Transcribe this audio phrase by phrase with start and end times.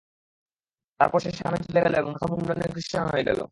[0.99, 3.41] তারপর সে শামে চলে গেল এবং মাথা মুণ্ডিয়ে খৃষ্টান হয়ে গেল।